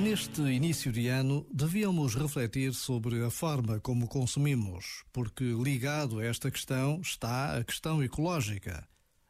Neste 0.00 0.40
início 0.50 0.90
de 0.90 1.06
ano, 1.06 1.46
devíamos 1.54 2.16
refletir 2.16 2.74
sobre 2.74 3.24
a 3.24 3.30
forma 3.30 3.78
como 3.78 4.08
consumimos, 4.08 5.04
porque 5.12 5.44
ligado 5.44 6.18
a 6.18 6.24
esta 6.24 6.50
questão 6.50 7.00
está 7.00 7.56
a 7.56 7.62
questão 7.62 8.02
ecológica. 8.02 8.84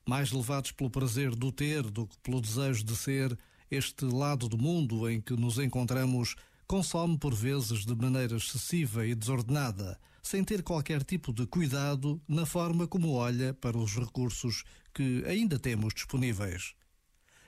Mais 0.09 0.33
levados 0.33 0.73
pelo 0.73 0.89
prazer 0.89 1.35
do 1.37 1.53
ter 1.53 1.83
do 1.91 2.07
que 2.07 2.17
pelo 2.21 2.41
desejo 2.41 2.83
de 2.83 2.97
ser, 2.97 3.39
este 3.71 4.07
lado 4.07 4.49
do 4.49 4.57
mundo 4.57 5.11
em 5.11 5.21
que 5.21 5.35
nos 5.35 5.59
encontramos 5.59 6.35
consome 6.67 7.19
por 7.19 7.35
vezes 7.35 7.85
de 7.85 7.95
maneira 7.95 8.39
excessiva 8.39 9.07
e 9.07 9.15
desordenada 9.15 10.01
sem 10.25 10.43
ter 10.43 10.63
qualquer 10.63 11.05
tipo 11.05 11.35
de 11.35 11.47
cuidado 11.47 12.21
na 12.27 12.47
forma 12.47 12.89
como 12.89 13.13
olha 13.13 13.53
para 13.53 13.77
os 13.77 13.93
recursos 13.95 14.65
que 14.95 15.23
ainda 15.27 15.59
temos 15.59 15.93
disponíveis. 15.93 16.75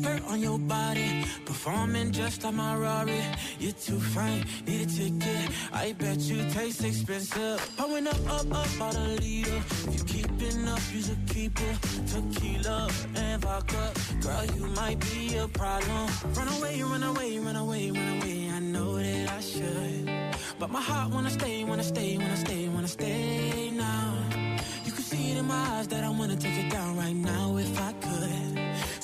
skirt 0.00 0.22
on 0.30 0.38
your 0.48 0.58
body, 0.76 1.24
performing 1.44 2.08
just 2.20 2.42
like 2.44 2.54
my 2.54 2.72
Rari. 2.82 3.22
You're 3.58 3.78
too 3.86 4.00
fine, 4.14 4.40
need 4.66 4.80
a 4.86 4.90
ticket. 4.98 5.46
I 5.82 5.86
bet 6.00 6.18
you 6.30 6.38
taste 6.58 6.82
expensive. 6.90 7.58
Pouring 7.76 8.06
up, 8.12 8.20
up, 8.36 8.46
up 8.60 8.74
out 8.84 8.94
a 8.94 9.06
leader. 9.24 9.58
If 9.68 9.88
you 9.96 10.00
keeping 10.16 10.58
up, 10.74 10.80
you 10.94 11.00
a 11.14 11.16
keeper. 11.32 11.72
it. 11.72 12.08
Tequila 12.12 12.80
and 13.16 13.42
vodka, 13.42 13.84
girl, 14.22 14.44
you 14.56 14.64
might 14.80 14.98
be 15.10 15.22
a 15.36 15.46
problem. 15.60 16.02
Run 16.36 16.48
away, 16.56 16.76
run 16.92 17.02
away, 17.12 17.30
run 17.46 17.56
away, 17.64 17.84
run 17.96 18.08
away. 18.18 18.36
I 18.58 18.60
know 18.74 18.90
that 19.04 19.26
I 19.38 19.40
should, 19.40 20.04
but 20.60 20.68
my 20.76 20.82
heart 20.88 21.08
wanna 21.14 21.30
stay, 21.40 21.56
wanna 21.70 21.82
stay, 21.94 22.10
wanna 22.22 22.36
stay, 22.46 22.62
wanna 22.74 22.88
stay 22.98 23.70
now. 23.86 24.04
You 24.86 24.92
can 24.96 25.04
see 25.12 25.24
it 25.32 25.36
in 25.42 25.46
my 25.54 25.62
eyes 25.74 25.88
that 25.92 26.02
I 26.04 26.10
wanna 26.18 26.36
take 26.44 26.56
it 26.64 26.70
down 26.76 26.90
right 27.02 27.16
now 27.30 27.46
if 27.56 27.74
I 27.88 27.92
could 28.00 28.07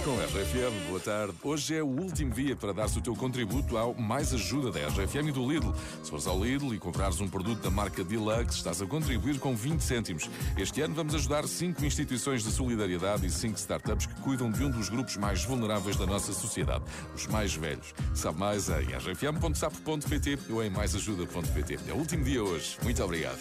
com 0.00 0.10
a 0.20 0.24
RFM, 0.24 0.88
boa 0.88 1.00
tarde. 1.00 1.34
Hoje 1.44 1.76
é 1.76 1.82
o 1.82 1.86
último 1.86 2.32
dia 2.34 2.54
para 2.56 2.72
dar-se 2.72 2.98
o 2.98 3.00
teu 3.02 3.14
contributo 3.14 3.76
ao 3.78 3.94
Mais 3.94 4.34
Ajuda 4.34 4.70
da 4.70 4.80
RFM 4.88 5.28
e 5.28 5.32
do 5.32 5.48
Lidl. 5.50 5.72
Se 6.02 6.10
fores 6.10 6.26
ao 6.26 6.42
Lidl 6.42 6.74
e 6.74 6.78
comprares 6.78 7.20
um 7.20 7.28
produto 7.28 7.60
da 7.62 7.70
marca 7.70 8.02
Deluxe, 8.04 8.58
estás 8.58 8.82
a 8.82 8.86
contribuir 8.86 9.38
com 9.38 9.54
20 9.56 9.80
cêntimos. 9.80 10.28
Este 10.56 10.80
ano 10.82 10.94
vamos 10.94 11.14
ajudar 11.14 11.46
5 11.46 11.84
instituições 11.84 12.42
de 12.42 12.50
solidariedade 12.52 13.26
e 13.26 13.30
5 13.30 13.56
startups 13.56 14.06
que 14.06 14.14
cuidam 14.20 14.50
de 14.50 14.64
um 14.64 14.70
dos 14.70 14.88
grupos 14.88 15.16
mais 15.16 15.44
vulneráveis 15.44 15.96
da 15.96 16.04
nossa 16.06 16.32
sociedade, 16.32 16.84
os 17.14 17.26
mais 17.26 17.54
velhos. 17.54 17.94
Sabe 18.14 18.38
mais 18.38 18.68
em 18.68 18.84
rfm.sapo.pt 18.96 20.38
ou 20.50 20.62
em 20.64 20.68
maisajuda.pt. 20.70 21.78
É 21.88 21.92
o 21.92 21.96
último 21.96 22.24
dia 22.24 22.42
hoje. 22.42 22.76
Muito 22.82 23.02
obrigado. 23.02 23.38